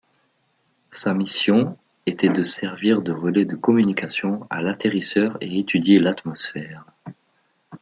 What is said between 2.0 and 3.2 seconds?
était de servir de